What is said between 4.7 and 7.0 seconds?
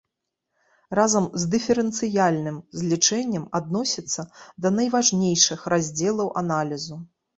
найважнейшых раздзелаў аналізу.